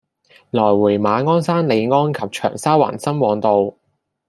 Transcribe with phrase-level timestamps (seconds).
[0.49, 3.71] 來往馬鞍山（利安）及長沙灣（深旺道），